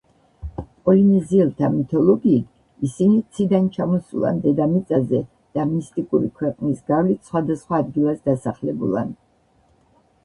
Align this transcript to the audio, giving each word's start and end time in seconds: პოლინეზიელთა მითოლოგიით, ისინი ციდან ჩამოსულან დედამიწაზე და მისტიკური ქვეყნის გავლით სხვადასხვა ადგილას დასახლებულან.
პოლინეზიელთა 0.85 1.67
მითოლოგიით, 1.73 2.47
ისინი 2.87 3.19
ციდან 3.35 3.67
ჩამოსულან 3.75 4.41
დედამიწაზე 4.47 5.21
და 5.59 5.67
მისტიკური 5.75 6.33
ქვეყნის 6.41 6.83
გავლით 6.91 7.31
სხვადასხვა 7.31 7.83
ადგილას 7.85 8.25
დასახლებულან. 8.31 9.17